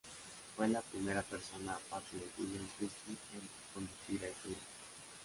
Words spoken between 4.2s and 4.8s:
a este grupo.